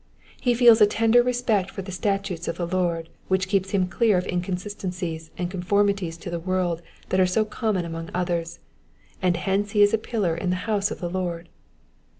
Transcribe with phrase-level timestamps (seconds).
[0.41, 4.17] He feels a tender respect for the statutes of the Lord, which keeps him clear
[4.17, 8.57] of inconsistencies and conformities to the world that are so com mon among others,
[9.21, 11.49] and hence he is a pillar in the house of the Lord.